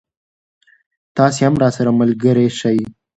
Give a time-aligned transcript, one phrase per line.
[1.17, 2.79] تاسې هم راسره ملګری شئ.